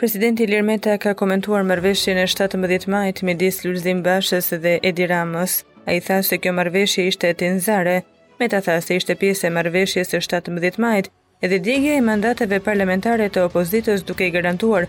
[0.00, 5.54] Presidenti Ilir Meta ka komentuar marrëveshjen e 17 majit midis Lulzim Bashës dhe Edi Ramës.
[5.90, 7.96] Ai tha se kjo marrëveshje ishte e tinzare.
[8.38, 11.08] Meta tha se ishte pjesë e marrëveshjes së 17 majit
[11.48, 14.86] edhe djegja e mandateve parlamentare të opozitës duke i garantuar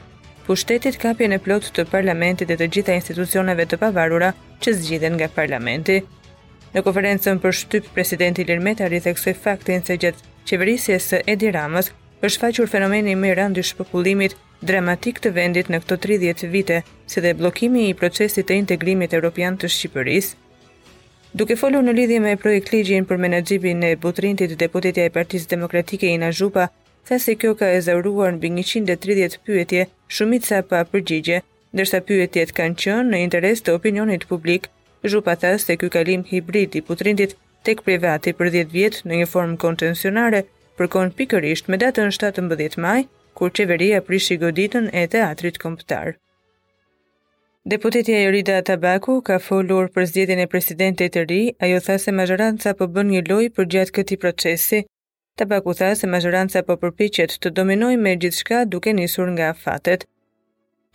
[0.48, 4.30] pushtetit kapjen e plot të parlamentit dhe të gjitha institucioneve të pavarura
[4.62, 6.04] që zgjidhen nga parlamenti.
[6.76, 10.22] Në konferencën për shtyp, presidenti Lirmeta theksoi faktin se gjithë
[10.54, 11.90] qeverisjes së Edi Ramës
[12.22, 16.82] është faqur fenomeni më i rëndë i shpopullimit dramatik të vendit në këto 30 vite,
[17.10, 20.36] si dhe blokimi i procesit të integrimit europian të Shqipërisë.
[21.40, 26.10] Duke folur në lidhje me projekt ligjin për menaxhimin e butrintit deputetja e Partisë Demokratike
[26.10, 26.68] Ina Zhupa,
[27.08, 29.86] tha se kjo ka ezauruar mbi 130 pyetje,
[30.48, 31.42] sa pa përgjigje,
[31.74, 34.68] ndërsa pyetjet kanë qenë në interes të opinionit publik.
[35.06, 39.28] Zhupa tha se ky kalim hibrid i butrintit tek privati për 10 vjet në një
[39.30, 40.44] formë kontencionare
[40.78, 43.10] përkon pikërisht me datën 17 maj 2022
[43.40, 46.12] kur qeveria prishi goditën e teatrit kombëtar.
[47.72, 52.74] Deputetja Erida Tabaku ka folur për zgjedhjen e presidentit të ri, ajo tha se majoranca
[52.80, 54.80] po bën një lojë për gjatë këtij procesi.
[55.40, 60.04] Tabaku tha se majoranca po përpiqet të dominojë me gjithçka duke nisur nga fatet.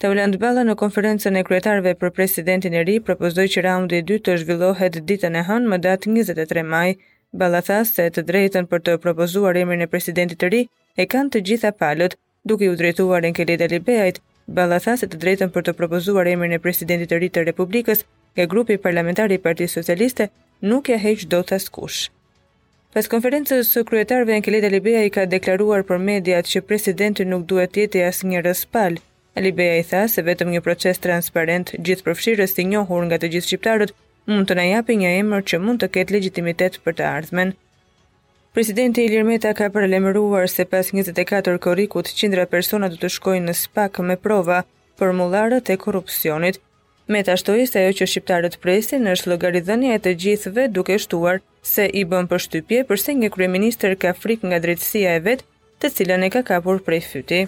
[0.03, 4.25] Teoland Balla në konferencën e kryetarëve për presidentin e ri propozoi që raundi i dytë
[4.29, 6.89] të zhvillohet ditën e hënë më datë 23 maj.
[7.45, 10.63] Balla tha se të drejtën për të propozuar emrin e presidentit të ri
[11.03, 14.15] e kanë të gjitha palët, duke u drejtuar në kelet e
[14.47, 18.03] bala tha se të drejtën për të propozuar emër në presidentit të rritë të republikës
[18.37, 20.27] nga grupi parlamentari i Parti Socialiste
[20.61, 22.11] nuk ja heqë do të askush.
[22.93, 27.73] Pas konferencës së kryetarve në kelet e ka deklaruar për mediat që presidentin nuk duhet
[27.93, 29.01] të as një rëspal,
[29.35, 33.95] e tha se vetëm një proces transparent gjithë përfshirës të njohur nga të gjithë shqiptarët
[34.27, 37.57] mund të najapi një emër që mund të ketë legitimitet për të ardhmen.
[38.55, 43.55] Presidenti Ilir Meta ka përlemëruar se pas 24 korikut, qindra persona du të shkojnë në
[43.61, 44.61] spak me prova
[45.01, 46.61] për mularët e korupcionit.
[47.11, 51.43] Meta shtoj se ajo që shqiptarët presin është logarithënja e të gjithve duke shtuar
[51.73, 55.49] se i bën për shtypje përse një kryeminister ka frik nga drejtësia e vetë
[55.83, 57.43] të cilën e ka kapur prej fyti.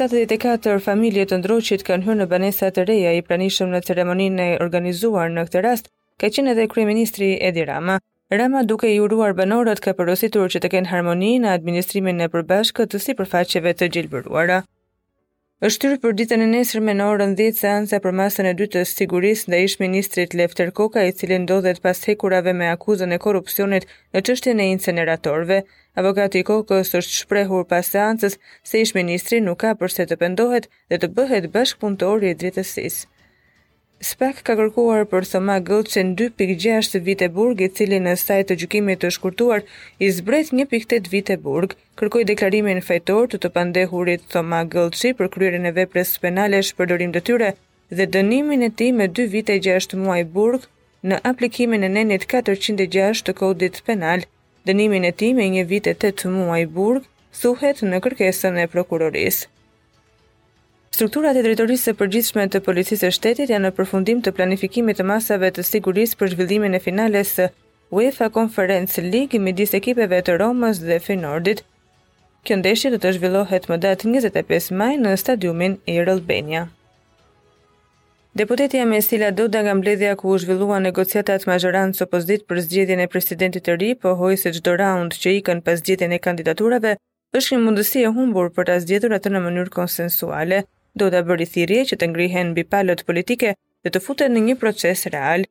[0.00, 4.58] 74 familje të ndroqit kanë hyrë në banesa të reja i pranishëm në ceremoninë e
[4.64, 5.90] organizuar në këtë rast,
[6.24, 8.00] ka qenë edhe kryeministri Edi Rama.
[8.30, 12.90] Rama duke i uruar banorët ka përositur që të kenë harmoni në administrimin e përbashkët
[12.92, 14.58] të si përfaqeve të gjilbëruara.
[15.68, 18.80] është tyrë për ditën e nesër me në orën 10 seansa për masën e dytë
[18.80, 23.22] të sigurisë nda ishë ministrit Lefter Koka i cilin ndodhet pas hekurave me akuzën e
[23.26, 25.62] korupcionit në qështjën e inceneratorve.
[26.02, 28.36] Avokati Kokës është shprehur pas seansës
[28.68, 33.02] se ishë ministri nuk ka përse të pendohet dhe të bëhet bashkëpuntori i drejtësisë.
[34.06, 39.00] Spek ka kërkuar për Thoma Gëlçen 2.6 vite burg i cili në sajt të gjykimit
[39.04, 39.64] të shkurtuar
[39.98, 41.74] i zbret 1.8 vite burg.
[41.98, 47.24] Kërkoj deklarimin fejtor të të pandehurit Thoma Gëlçi për kryrën e vepres penale shpërdorim të
[47.30, 47.50] tyre
[48.02, 50.70] dhe dënimin e ti me 2 vite 6 muaj burg
[51.10, 54.22] në aplikimin e nenit 406 të kodit penal,
[54.70, 57.02] dënimin e ti me 1 vite 8 muaj burg,
[57.42, 59.48] suhet në kërkesën e prokurorisë.
[60.98, 65.04] Strukturat e drejtorisë së përgjithshme të policisë së shtetit janë në përfundim të planifikimit të
[65.06, 67.44] masave të sigurisë për zhvillimin e finales së
[67.94, 71.60] UEFA Conference League midis ekipeve të Romës dhe Feyenoordit.
[72.42, 76.64] Kjo ndeshje do të zhvillohet më datë 25 maj në stadiumin Air Albania.
[78.42, 83.06] Deputetja Mesila Doda nga mbledhja ku u zhvillua negociatat mazhorant së opozit për zgjedhjen e
[83.14, 86.96] presidentit të ri, pohoi se çdo round që ikën pas zgjedhjen e kandidaturave
[87.38, 90.64] është një mundësi e humbur për ta zgjedhur atë në mënyrë konsensuale
[91.00, 93.54] do të bëri thirrje që të ngrihen mbi palët politike
[93.86, 95.46] dhe të futen në një proces real.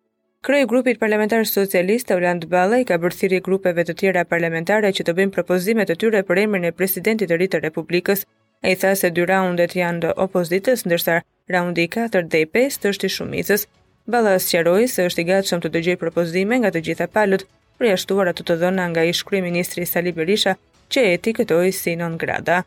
[0.45, 5.07] Kreu i grupit parlamentar socialist Aurand Ballaj ka bërë thirrje grupeve të tjera parlamentare që
[5.07, 8.23] të bëjnë propozime të tyre për emrin e presidentit të ri të Republikës.
[8.67, 11.17] Ai tha se dy raundet janë të opozitës, ndërsa
[11.53, 13.67] raundi 4 dhe 5 është i shumicës.
[14.13, 17.45] Ballaj sqaroi se është i gatshëm të dëgjojë propozime nga të gjitha palët,
[17.77, 20.55] përjashtuar ato të dhëna nga ish-kryeministri Sali Berisha,
[20.91, 22.63] që e etiketoi si non grata.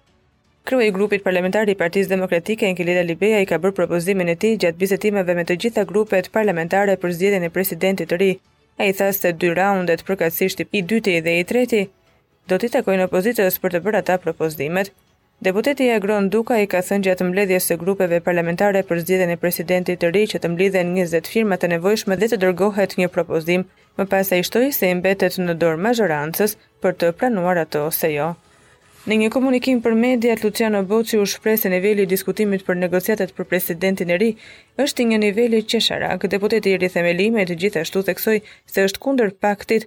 [0.68, 4.58] Krye i grupit parlamentar i Partisë Demokratike Enkelida Libeja i ka bërë propozimin e tij
[4.64, 8.28] gjatë bisedimeve me të gjitha grupet parlamentare për zgjedhjen e presidentit të ri.
[8.84, 11.80] Ai tha se dy raundet përkatësisht i dyti dhe i treti
[12.52, 14.90] do t'i takojnë opozitës për të bërë ata propozimet.
[15.48, 20.02] Deputeti Agron Duka i ka thënë gjatë mbledhjes së grupeve parlamentare për zgjedhjen e presidentit
[20.04, 23.64] të ri që të mblidhen 20 firma të nevojshme dhe të dërgohet një propozim,
[23.98, 28.30] më pas ai shtoi se imbetet në dorë majorancës për të pranuar ato ose jo.
[29.08, 33.46] Në një komunikim për media, Luciano Boci u shpreh se nivelli diskutimit për negociatet për
[33.52, 34.26] presidentin e ri
[34.84, 38.36] është një nivelli qeshara, këtë deputet i rithemelimet gjithashtu theksoj
[38.74, 39.86] se është kunder paktit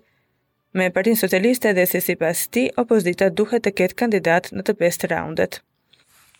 [0.73, 4.75] me partin socialiste dhe se si pas ti, opozita duhet të ketë kandidat në të
[4.81, 5.61] pestë raundet.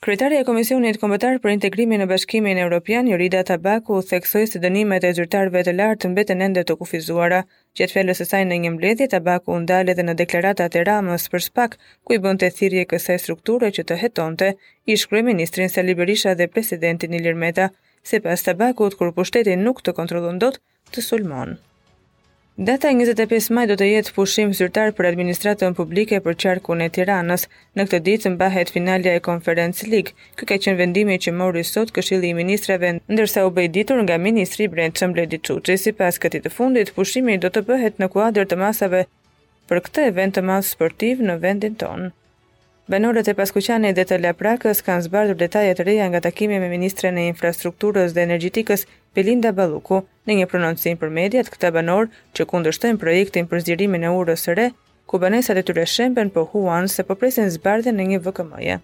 [0.04, 5.12] Kryetari e Komisionit Kombëtar për Integrimin në Bashkimin Evropian, Jorida Tabaku, theksoi se dënimet e
[5.20, 7.40] zyrtarëve të lartë mbeten ende të kufizuara.
[7.80, 11.30] Gjatë fjalës së saj në një mbledhje, Tabaku u ndal edhe në deklaratat e Ramës
[11.36, 14.52] për spak, ku i bënte thirrje kësaj strukture që të hetonte
[14.96, 17.72] ish kryeministrin Sali Berisha dhe presidentin Ilir Meta,
[18.12, 20.60] sepse Tabaku kur pushteti nuk të kontrollon dot,
[20.92, 21.56] të sulmon.
[22.56, 27.48] Data 25 maj do të jetë pushim zyrtar për administratën publike për qarkun e Tiranës.
[27.74, 30.14] Në këtë ditë mbahet finalja e konferencë ligë.
[30.38, 34.20] Ky ka qenë vendimi që mori sot Këshilli i Ministrave, ndërsa u bë ditur nga
[34.22, 35.80] ministri Brent Çmbledi Çuçi.
[35.88, 39.02] Sipas këtij të fundit, pushimi do të bëhet në kuadrë të masave
[39.72, 42.14] për këtë event të masë sportiv në vendin tonë.
[42.86, 47.30] Banorët e Paskuqane dhe të Laprakës kanë zbardhur detajet reja nga takimi me Ministren e
[47.30, 48.82] Infrastrukturës dhe Energjetikës
[49.16, 50.02] Pelinda Balluku.
[50.28, 54.56] Në një prononcim për mediat, këta banorë që kundërshtojnë projektin për zgjerimin e urës së
[54.60, 54.66] re,
[55.08, 58.78] ku banesat e tyre shembën po huan se po presin zbardhjen në një VKM-je.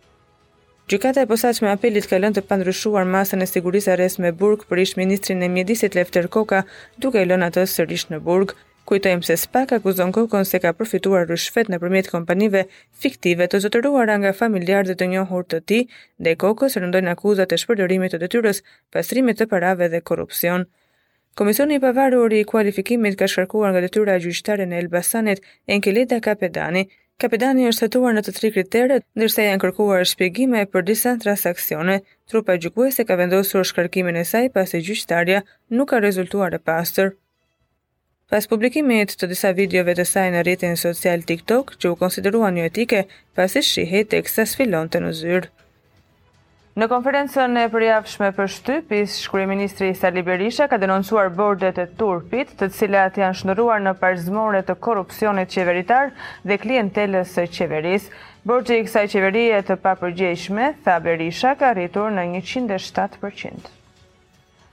[0.90, 4.64] Gjykata e posaçme e apelit ka lënë të pandryshuar masën e sigurisë arrest me burg
[4.72, 6.64] për ish-ministrin e mjedisit Lefter Koka,
[7.04, 8.56] duke lënë atë sërish në burg,
[8.90, 12.62] Kujtojmë se spak akuzon Kokon se ka përfituar ryshfet në përmjet kompanive
[13.04, 15.78] fiktive të zotëruar nga familjarë dhe të njohur të ti,
[16.26, 18.64] dhe Kokos rëndojnë akuzat e shpërdorimit të detyres,
[18.96, 20.66] pastrimit të parave dhe korupcion.
[21.38, 25.46] Komisioni i pavarur i kualifikimit ka shkarkuar nga detyra gjyqtare në Elbasanit
[25.78, 26.88] Enkeleta Kapedani.
[27.22, 32.02] Kapedani është hetuar në të tri kriteret, ndërsa janë kërkuar shpjegime për disa transaksione.
[32.26, 35.46] Trupa gjykuese ka vendosur shkarkimin e saj pasi gjyqtarja
[35.78, 37.14] nuk ka rezultuar e pastër.
[38.30, 42.68] Pas publikimit të disa videove të saj në rritin social TikTok, që u konsideruan një
[42.70, 43.00] etike,
[43.40, 45.50] pas i shihe të eksas filon të në zyrë.
[46.78, 52.54] Në konferenësën e përjafshme për shtypis, ish Ministri Sali Berisha ka denoncuar bordet e turpit
[52.62, 56.14] të cilat janë shënëruar në parzmore të korupcionit qeveritar
[56.46, 58.08] dhe klientelës e qeveris.
[58.52, 63.76] Bordet i kësaj qeverie të papërgjeshme, tha Berisha, ka rritur në 107%.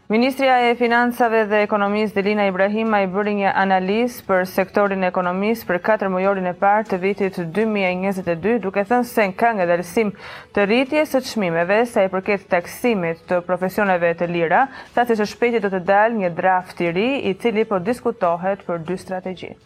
[0.09, 5.67] Ministria e Finansave dhe Ekonomisë Delina Ibrahim i bërë një analisë për sektorin e ekonomisë
[5.71, 10.15] për 4 mujorin e partë të vitit 2022, duke thënë se në nga dalsim
[10.55, 14.63] të rritje së të sa i përket taksimit të profesioneve të lira,
[14.95, 18.87] sa të shpeti do të dalë një draft të ri, i cili po diskutohet për
[18.87, 19.59] dy strategjit.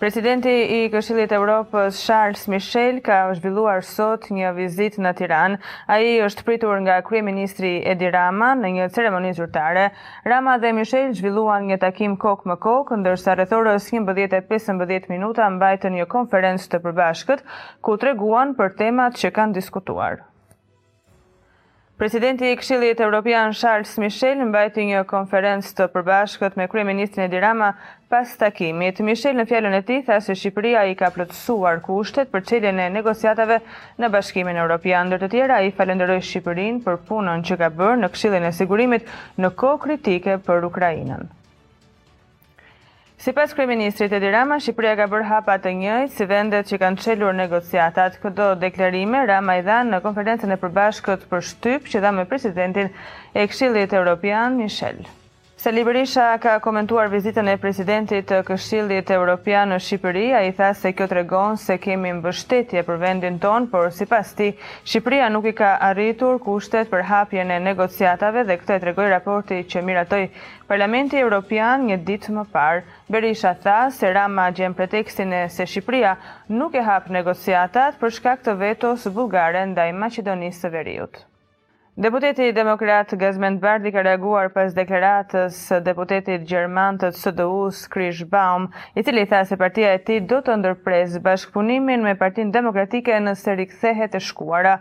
[0.00, 5.58] Presidenti i Këshillit Evropës Charles Michel ka zhvilluar sot një vizitë në Tiranë.
[5.92, 9.90] Ai është pritur nga kryeministri Edi Rama në një ceremoni zyrtare.
[10.32, 15.92] Rama dhe Michel zhvilluan një takim kokë me kokë, ndërsa rreth orës 11:15 minuta mbajtën
[16.00, 17.44] një konferencë të përbashkët
[17.84, 20.24] ku treguan për temat që kanë diskutuar.
[22.00, 27.66] Presidenti i Këshillit Evropian Charles Michel mbajti një konferencë të përbashkët me Kryeministin e Dirama
[28.14, 29.02] pas takimit.
[29.08, 32.86] Michel në fjalën e tij tha se Shqipëria i ka plotësuar kushtet për çeljen e
[32.96, 33.58] negociatave
[34.00, 35.10] në Bashkimin Evropian.
[35.12, 39.12] Ndër të tjera, ai falënderoi Shqipërinë për punën që ka bërë në Këshillin e Sigurimit
[39.36, 41.28] në kohë kritike për Ukrainën.
[43.20, 44.56] Si pas krej ministrit e dirama,
[44.96, 48.16] ka bërë hapa të njëj si vendet që kanë qelur negociatat.
[48.24, 52.88] Këto deklarime, rama i dhanë në konferencen e përbashkët për shtyp që dhamë e presidentin
[53.34, 55.04] e kshilit e Europian, Michel.
[55.64, 61.06] Berisha ka komentuar vizitën e presidentit të Këshillit Evropian në Shqipëri, ai tha se kjo
[61.10, 66.38] tregon se kemi mbështetje për vendin tonë, por sipas tij Shqipëria nuk i ka arritur
[66.46, 70.24] kushtet për hapjen e negociatave dhe këtë e tregoj raporti që miratoi
[70.72, 72.80] Parlamenti Evropian një ditë më parë.
[73.16, 76.16] Berisha tha se rama gjen pretekstin e se Shqipëria
[76.62, 81.26] nuk e hap negociatat për shkak të vetos bullgare ndaj Maqedonisë së Veriut.
[82.00, 88.70] Deputeti Demokrat Gazmend Bardi ka reaguar pas deklaratës së deputetit gjerman të CDU-s Krish Baum,
[88.96, 93.58] i cili tha se partia e tij do të ndërpres bashkëpunimin me Partinë Demokratike nëse
[93.60, 94.74] rikthehet e shkuara.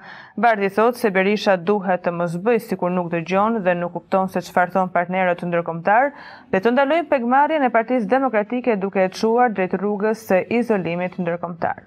[0.48, 4.46] Bardi thot se Berisha duhet të mos bëj sikur nuk dëgjon dhe nuk kupton se
[4.48, 6.12] çfarë thon partnerët ndërkombëtar
[6.56, 11.82] dhe të ndalojnë pegmarrjen e Partisë Demokratike duke e çuar drejt rrugës së izolimit ndërkombëtar.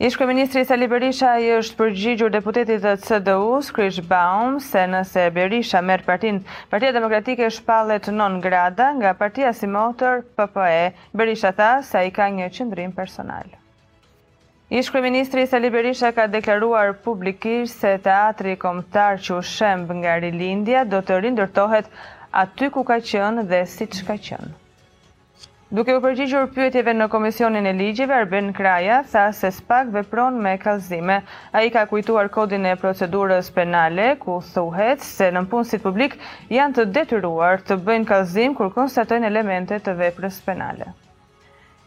[0.00, 3.32] Ishkë Ministri Sali Berisha i është përgjigjur deputetit të cdu
[3.66, 6.38] Skrish Baum, se nëse Berisha merë partin,
[6.72, 10.88] partia demokratike është palet non grada nga partia si motor PPE.
[11.22, 13.52] Berisha tha se i ka një qëndrim personal.
[14.80, 20.86] Ishkë Ministri Sali Berisha ka deklaruar publikisht se teatri komtar që u shemb nga Rilindja
[20.94, 21.92] do të rindërtohet
[22.46, 24.52] aty ku ka qënë dhe si që ka qënë.
[25.78, 30.54] Duke u përgjigjur pyetjeve në Komisionin e Ligjeve, Arben Kraja tha se spak vepron me
[30.64, 31.18] kallëzime.
[31.60, 36.16] Ai ka kujtuar kodin e procedurës penale ku thuhet se nëpunësit publik
[36.58, 40.90] janë të detyruar të bëjnë kallëzim kur konstatojnë elemente të veprës penale.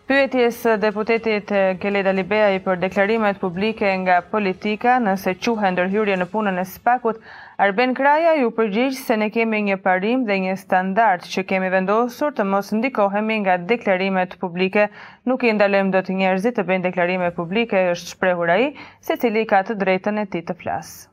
[0.08, 1.48] Pyetjes deputetit
[1.80, 7.22] Keleda Libea i për deklarimet publike nga politika nëse quhen ndërhyrje në punën e spakut,
[7.68, 12.36] Arben Kraja ju përgjigjë se ne kemi një parim dhe një standart që kemi vendosur
[12.42, 14.90] të mos ndikohemi nga deklarimet publike.
[15.32, 18.70] Nuk i ndalem do të njerëzit të bëjnë deklarime publike, është shprehur a i,
[19.10, 21.13] se cili ka të drejtën e ti të flasë.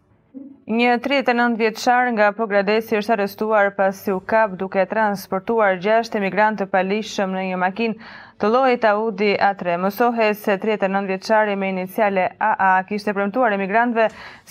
[0.70, 6.60] Një 39 vjetësar nga Pogradesi është arrestuar pas si u kap duke transportuar 6 emigrant
[6.62, 8.12] të palishëm në një makinë
[8.44, 9.74] të lojit Audi A3.
[9.86, 14.04] Mësohe se 39 vjeqari me iniciale AA kishte premtuar emigrantve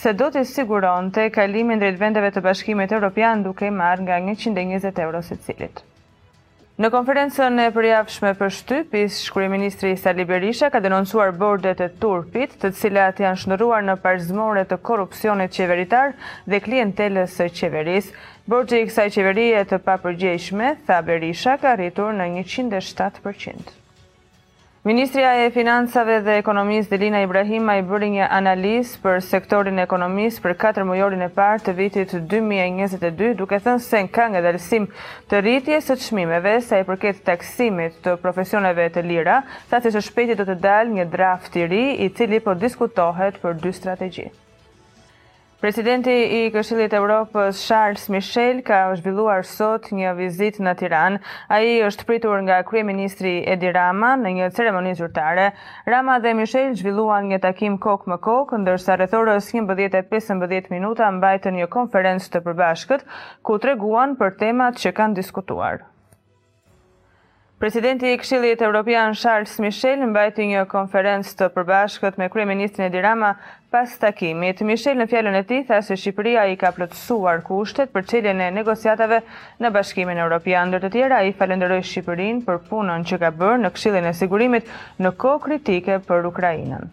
[0.04, 5.02] se do të siguron të kalimin drejt vendeve të bashkimit Europian duke marrë nga 120
[5.08, 5.86] euro se cilit.
[6.80, 12.54] Në konferenësën e përjafshme për shtypis, Shkuri Ministri Sali Berisha ka denoncuar bordet e turpit
[12.62, 16.16] të cilat janë shënëruar në parzmore të korupcionit qeveritar
[16.54, 18.08] dhe klientelës e qeveris.
[18.56, 23.76] Bordet i kësaj qeverie të papërgjeshme, tha Berisha, ka rritur në 107%.
[24.86, 30.38] Ministria e Finansave dhe Ekonomis Delina Ibrahim i bëri një analiz për sektorin e ekonomis
[30.46, 34.56] për 4 mujorin e partë të vitit 2022, duke thënë se në kanë nga
[35.34, 40.00] të rritje së të shmimeve, sa i përket taksimit të profesioneve të lira, sa që
[40.08, 44.46] shpeti do të dalë një draft të ri i cili po diskutohet për dy strategjit.
[45.60, 51.18] Presidenti i Këshillit Evropës Charles Michel ka zhvilluar sot një vizit në Tiran.
[51.52, 55.50] A i është pritur nga Krye Ministri Edi Rama në një ceremoni zyrtare.
[55.96, 61.68] Rama dhe Michel zhvilluan një takim kokë më kokë, ndërsa rëthorës 15-15 minuta mbajtë një
[61.76, 63.06] konferencë të përbashkët,
[63.50, 65.90] ku treguan për temat që kanë diskutuar.
[67.60, 73.34] Presidenti i Këshillit Evropian Charles Michel mbajti një konferencë të përbashkët me kryeministrin Edi Rama
[73.76, 74.62] pas takimit.
[74.70, 78.48] Michel në fjalën e tij tha se Shqipëria i ka plotësuar kushtet për çeljen e
[78.60, 79.20] negociatave
[79.60, 80.72] në Bashkimin Evropian.
[80.72, 84.72] Ndër të tjera, ai falënderoi Shqipërinë për punën që ka bërë në Këshillin e Sigurimit
[85.04, 86.88] në kohë kritike për Ukrainën.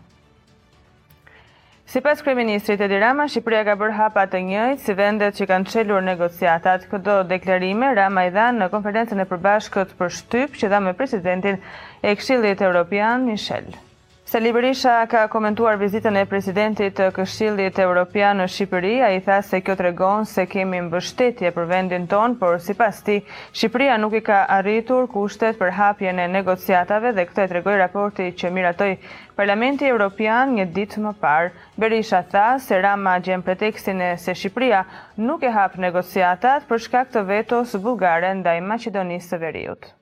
[1.88, 5.71] Si pas kreministrit e dirama, Shqipëria ka bërë hapa të njëjtë si vendet që kanë
[5.75, 6.88] qelur negociatat.
[6.95, 11.62] Këdo deklarime, rama i dhanë në konferencën e përbashkët për shtypë që dhamë e presidentin
[12.02, 13.86] e kshilit e Europian, Michelle.
[14.26, 18.90] Sali Berisha ka komentuar vizitën e presidentit të Këshillit Evropian në Shqipëri.
[19.09, 23.21] Ai tha se kjo tregon se kemi mbështetje për vendin ton, por sipas tij,
[23.61, 28.26] Shqipëria nuk i ka arritur kushtet për hapjen e negociatave dhe këtë e tregoj raporti
[28.42, 28.90] që miratoi
[29.38, 31.52] Parlamenti Evropian një ditë më parë.
[31.87, 34.83] Berisha tha se Rama gjen pretekstin e se Shqipëria
[35.28, 39.92] nuk e hap negociatat për shkak të vetos bullgare ndaj Maqedonisë së Veriut.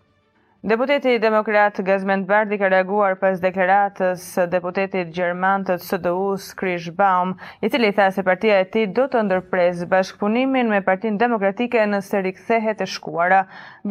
[0.64, 7.34] Deputeti Demokrat Gazmend Bardi ka reaguar pas deklaratës së deputetit gjerman të CDU-s Krish Baum,
[7.64, 12.24] i cili tha se partia e tij do të ndërpres bashkëpunimin me Partinë Demokratike nëse
[12.28, 13.42] rikthehet e shkuara.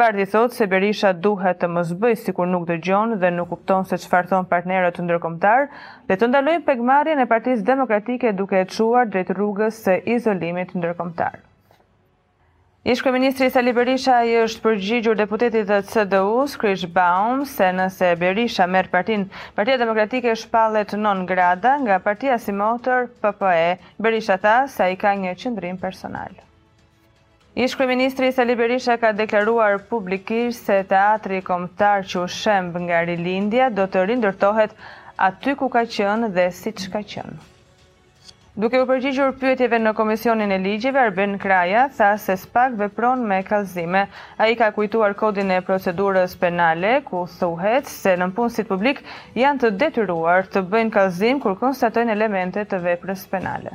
[0.03, 4.01] Bardi thot se Berisha duhet të mos bëj sikur nuk dëgjon dhe nuk kupton se
[4.07, 5.69] çfarë thon partnerët ndërkombëtar
[6.09, 11.43] dhe të ndalojnë pegmarrjen e Partisë Demokratike duke e çuar drejt rrugës së izolimit ndërkombëtar.
[12.91, 18.65] Ishkë Ministri Sali Berisha i është përgjigjur deputetit të CDU, Skrish Baum, se nëse Berisha
[18.73, 19.21] merë partin,
[19.59, 23.71] partia demokratike është palet non grada nga partia si motor, PPE.
[24.07, 26.35] Berisha tha sa i ka një qëndrim personal.
[27.67, 33.71] Ishkë Ministri Sali Berisha ka deklaruar publikisht se teatri komtar që u shemb nga Rilindja
[33.79, 34.75] do të rindërtohet
[35.31, 37.41] aty ku ka qënë dhe si që ka qënë.
[38.55, 43.39] Duke u përgjigjur pyetjeve në Komisionin e Ligjeve, Arben Kraja tha se SPAK vepron me
[43.47, 44.03] kallëzime.
[44.37, 49.01] Ai ka kujtuar kodin e procedurës penale ku thuhet se nëpunësit publik
[49.41, 53.73] janë të detyruar të bëjnë kallëzim kur konstatojnë elemente të veprës penale.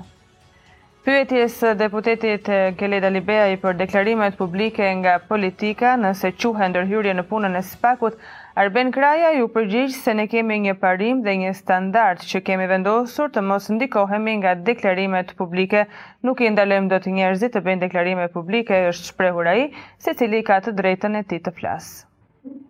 [1.08, 2.46] Pyetjes deputetit
[2.78, 8.14] Geleda Libea i për deklarimet publike nga politika nëse quhe ndërhyrje në punën e spakut
[8.58, 13.30] Arben Kraja ju përgjigj se ne kemi një parim dhe një standart që kemi vendosur
[13.36, 15.84] të mos ndikohemi nga deklarimet publike.
[16.30, 19.62] Nuk i ndalem do të njerëzit të bëjnë deklarime publike, është shprehur ai,
[20.06, 22.07] se cili ka të drejtën e ti të flasë.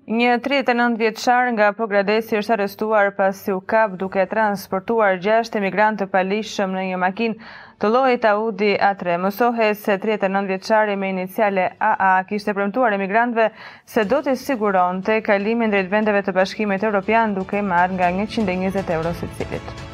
[0.08, 6.72] Një 39 vjeçar nga Pogradesi është arrestuar pasi u kap duke transportuar 6 emigrantë palishëm
[6.76, 7.50] në një makinë
[7.84, 9.18] të llojit Audi A3.
[9.26, 13.50] Mësohet se 39 vjeçari me iniciale AA kishte premtuar emigrantëve
[13.96, 19.12] se do të siguronte kalimin drejt vendeve të Bashkimit Evropian duke marrë nga 120 euro
[19.22, 19.60] secilit.
[19.60, 19.87] cilit.